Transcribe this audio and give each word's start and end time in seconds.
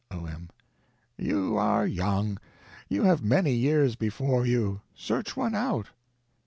O.M. 0.09 0.49
You 1.15 1.57
are 1.57 1.85
young. 1.85 2.39
You 2.89 3.03
have 3.03 3.21
many 3.23 3.51
years 3.53 3.95
before 3.95 4.47
you. 4.47 4.81
Search 4.95 5.37
one 5.37 5.53
out. 5.53 5.89